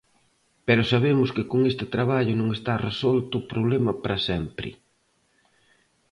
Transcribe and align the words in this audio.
Pero 0.67 0.89
sabemos 0.91 1.29
que 1.35 1.43
con 1.51 1.59
este 1.71 1.85
traballo 1.95 2.33
non 2.37 2.49
está 2.57 2.73
resolto 2.89 3.33
o 3.37 3.47
problema 3.53 3.91
para 4.01 4.19
sempre. 4.29 4.69